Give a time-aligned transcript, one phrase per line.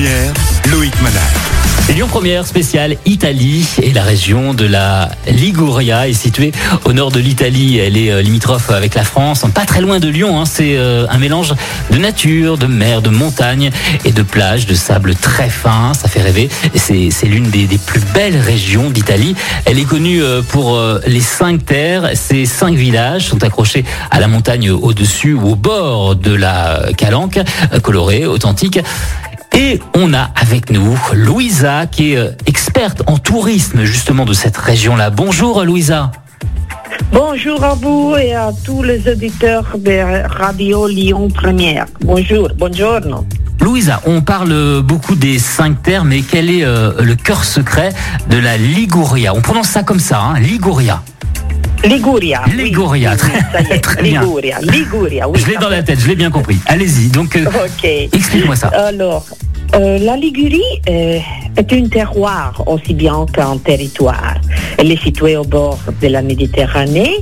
[0.00, 0.32] Première,
[0.72, 1.22] Loïc Manal.
[1.94, 6.52] Lyon Première spéciale Italie et la région de la Liguria est située
[6.86, 7.76] au nord de l'Italie.
[7.76, 10.40] Elle est euh, limitrophe avec la France, pas très loin de Lyon.
[10.40, 10.46] Hein.
[10.46, 11.52] C'est euh, un mélange
[11.90, 13.70] de nature, de mer, de montagne
[14.06, 15.92] et de plages, de sable très fin.
[15.92, 16.48] Ça fait rêver.
[16.76, 19.34] C'est l'une des, des, plus belles régions d'Italie.
[19.66, 22.10] Elle est connue euh, pour les cinq terres.
[22.14, 27.40] Ces cinq villages sont accrochés à la montagne au-dessus ou au bord de la Calanque,
[27.82, 28.80] colorée, authentique.
[29.62, 34.56] Et on a avec nous Louisa, qui est euh, experte en tourisme justement de cette
[34.56, 35.10] région-là.
[35.10, 36.12] Bonjour Louisa.
[37.12, 41.84] Bonjour à vous et à tous les auditeurs de Radio Lyon Première.
[42.00, 43.00] Bonjour, bonjour.
[43.60, 47.90] Louisa, on parle beaucoup des cinq terres, mais quel est euh, le cœur secret
[48.30, 49.34] de la Liguria?
[49.34, 51.02] On prononce ça comme ça, hein, Liguria.
[51.84, 52.42] Liguria.
[52.54, 54.20] Liguria, très, bien.
[54.20, 56.58] Liguria, Liguria, Je l'ai dans la tête, je l'ai bien compris.
[56.66, 57.46] Allez-y, donc euh,
[58.12, 58.68] explique-moi ça.
[58.68, 59.26] Alors,
[59.74, 61.18] euh, la Ligurie euh,
[61.56, 64.34] est un terroir aussi bien qu'un territoire.
[64.78, 67.16] Elle est située au bord de la Méditerranée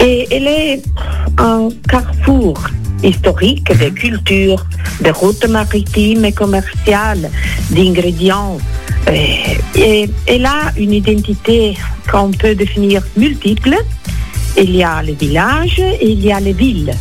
[0.00, 0.82] et elle est
[1.38, 2.54] un carrefour
[3.02, 3.94] historique de mhm.
[3.94, 4.66] culture,
[5.02, 7.30] de routes maritimes et commerciales,
[7.70, 8.58] d'ingrédients.
[9.76, 11.76] Et elle a une identité
[12.10, 13.76] qu'on peut définir multiple.
[14.56, 16.94] Il y a les villages et il y a les villes.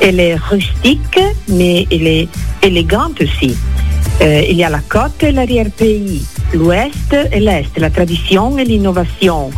[0.00, 2.28] Elle est rustique, mais elle est
[2.62, 3.56] élégante aussi.
[4.20, 9.50] Euh, il y a la côte et l'arrière-pays, l'ouest et l'est, la tradition et l'innovation.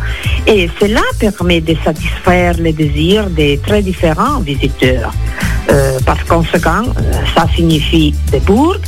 [0.45, 5.11] Et cela permet de satisfaire les désirs des très différents visiteurs.
[5.69, 8.81] Euh, par conséquent, euh, ça signifie des bourgs,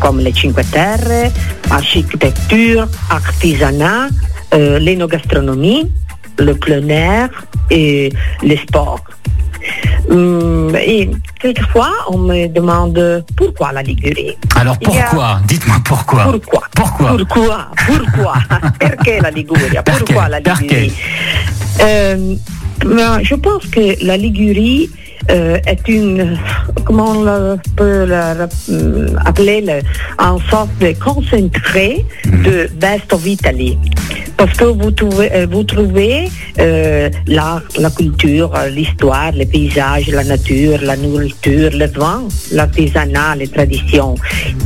[0.00, 1.30] comme les Cinque Terre,
[1.70, 4.08] architecture, artisanat,
[4.52, 5.90] euh, l'énogastronomie,
[6.38, 7.28] le plein air
[7.70, 9.04] et les sports.
[10.10, 14.36] Hum, et quelquefois, on me demande pourquoi la Ligurie.
[14.56, 15.40] Alors pourquoi?
[15.46, 16.24] Dites-moi pourquoi.
[16.24, 16.62] Pourquoi?
[16.74, 17.16] Pourquoi?
[17.16, 17.68] Pourquoi?
[17.86, 18.34] Pourquoi?
[18.80, 20.92] Pourquoi la Ligurie Pourquoi la Ligurie
[21.80, 22.34] euh,
[22.84, 24.90] ben, Je pense que la Ligurie
[25.30, 26.38] euh, est une,
[26.84, 28.06] comment on peut
[29.24, 29.64] appeler,
[30.18, 33.78] en sorte de concentré de Best of Italy.
[34.36, 36.28] Parce que vous trouvez, euh, vous trouvez
[36.58, 42.22] euh, l'art, la culture, l'histoire, les paysages, la nature, la nourriture, le vin,
[42.52, 44.14] l'artisanat, les traditions.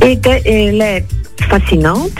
[0.01, 1.05] Et elle est
[1.49, 2.11] fascinante.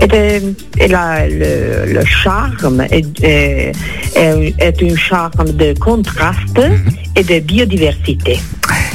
[0.00, 0.40] Et,
[0.78, 3.72] et le, le, charme est, est,
[4.14, 6.92] est, un charme de contraste mhm.
[7.16, 8.38] et de biodiversité.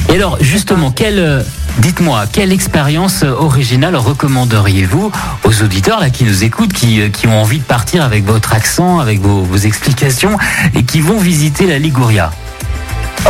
[0.10, 1.44] Et alors, justement, quelle,
[1.80, 5.12] dites-moi, quelle expérience originale recommanderiez-vous
[5.44, 9.00] aux auditeurs là, qui nous écoutent, qui, qui ont envie de partir avec votre accent,
[9.00, 10.38] avec vos, vos explications
[10.76, 12.32] et qui vont visiter la Liguria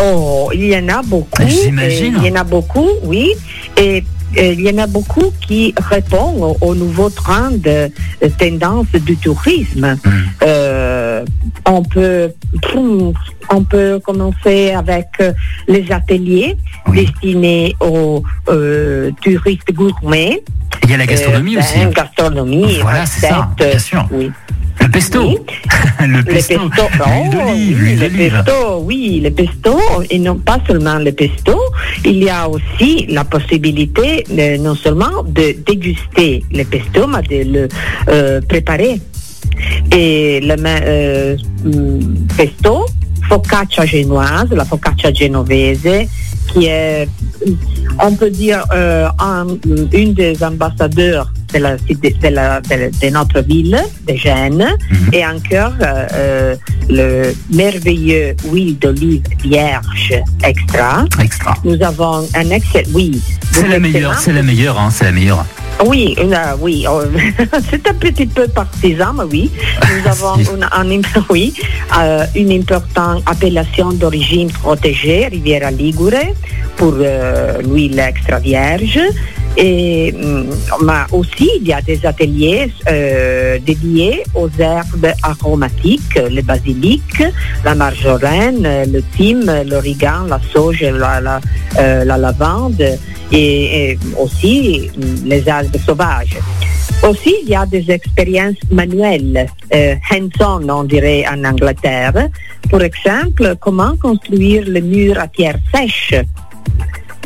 [0.02, 1.44] Oh, il y en a beaucoup.
[1.48, 2.18] J'imagine.
[2.24, 3.32] Il y en a beaucoup, oui.
[3.78, 4.04] Et
[4.36, 7.92] il y en a beaucoup qui répondent au, nouveau train de,
[8.38, 9.98] tendance du tourisme.
[10.04, 10.10] Hmm.
[10.44, 11.26] Euh,
[11.68, 12.32] on peut
[13.50, 15.34] on peut commencer avec euh,
[15.68, 16.58] les ateliers
[16.92, 20.44] destinés aux euh, touristes gourmets.
[20.84, 21.80] Il y a la gastronomie aussi.
[21.80, 24.08] La gastronomie, voilà, c'est ça, bien sûr.
[24.12, 24.32] Oui.
[24.82, 25.22] Le pesto.
[26.00, 26.56] le pesto.
[26.60, 29.80] Le pesto, oui, le pesto,
[30.10, 31.58] et non pas seulement le pesto,
[32.04, 34.26] il y a aussi la possibilité
[34.60, 37.68] non seulement de déguster le pesto, mais de le
[38.10, 39.00] euh, préparer.
[39.92, 42.86] Et le euh, mm, pesto,
[43.30, 46.08] focaccia génoise, la focaccia genovese,
[46.54, 47.08] qui est,
[48.00, 49.48] on peut dire, euh, un,
[49.92, 55.10] une des ambassadeurs de, la, de, la, de, notre ville, de Gênes, mhm.
[55.14, 56.56] et encore euh, euh,
[56.90, 61.06] le merveilleux huile d'olive vierge extra.
[61.20, 61.56] Extra.
[61.64, 63.22] Nous avons un excellent, oui.
[63.52, 65.46] C'est la meilleure, c'est la meilleure, hein, c'est la meilleure.
[65.86, 66.16] Oui,
[66.60, 67.02] oui, oh,
[67.70, 69.52] c'est un petit peu partisan, mais oui.
[69.82, 71.54] Nous avons une, un, oui,
[71.98, 76.34] euh, une importante appellation d'origine protégée, Riviera Ligure,
[76.78, 79.00] pour euh, l'huile extra vierge.
[79.56, 80.50] Et mm,
[81.12, 87.24] aussi, il y a des ateliers euh, dédiés aux herbes aromatiques, le basilic,
[87.64, 91.40] la marjolaine, le thym, l'origan, la sauge, la, la,
[92.04, 92.84] la lavande
[93.32, 94.90] et, aussi
[95.26, 96.38] les algues sauvages.
[97.04, 102.30] Aussi, il y a des expériences manuelles, euh, hands-on, on dirait en Angleterre.
[102.70, 106.16] Pour exemple, comment construire le mur à pierre sèche,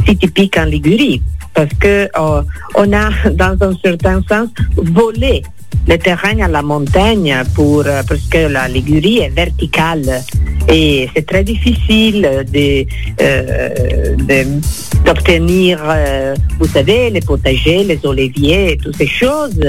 [0.06, 1.22] si typique en Ligurie
[1.58, 2.44] parce que euh,
[2.76, 5.42] on a, dans un certain sens, volé
[5.88, 10.22] le terrain à la montagne pour, euh, parce que la Ligurie est verticale
[10.70, 12.28] et c'est très difficile
[13.22, 13.64] euh,
[15.06, 19.60] d'obtenir, euh, vous savez, les potagers, les oliviers, toutes ces choses.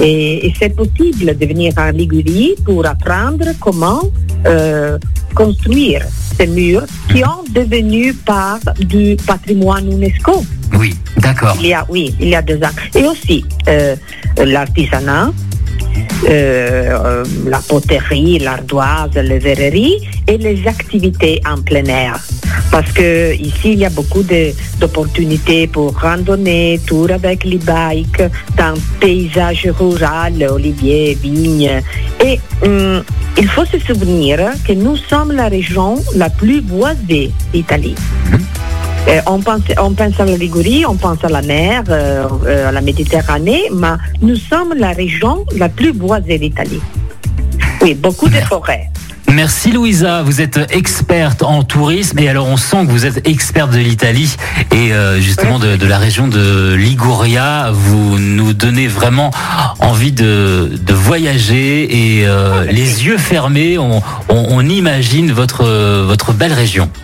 [0.00, 4.02] Et, et c'est possible de venir en Ligurie pour apprendre comment
[4.46, 4.98] euh,
[5.34, 6.06] construire
[6.38, 10.44] ces murs qui ont devenu part du patrimoine UNESCO.
[10.78, 11.56] Oui, d'accord.
[11.60, 12.74] Il y a, oui, il y a deux ans.
[12.94, 13.96] Et aussi euh,
[14.38, 15.32] l'artisanat,
[16.24, 22.18] euh, euh, la poterie, l'ardoise, les verreries et les activités en plein air.
[22.70, 24.24] Parce que ici, il y a beaucoup
[24.80, 28.22] d'opportunités pour randonner, tour avec les bikes,
[28.56, 31.82] dans paysage rural, oliviers, vignes.
[32.24, 33.02] Et hum,
[33.38, 37.94] il faut se souvenir que nous sommes la région la plus boisée d'Italie.
[39.08, 42.80] Euh, on, pense, à la Ligurie, on pense à la mer, euh, euh, à la
[42.80, 46.80] Méditerranée, mais nous sommes la région la plus boisée d'Italie.
[47.82, 48.90] Oui, beaucoup de forêts.
[49.32, 53.70] Merci Louisa, vous êtes experte en tourisme et alors on sent que vous êtes experte
[53.70, 54.34] de l'Italie
[54.72, 57.70] et justement de, la région de Liguria.
[57.72, 59.32] Vous nous donnez vraiment
[59.80, 62.26] envie de, voyager et
[62.70, 66.88] les yeux fermés, on, imagine votre belle région.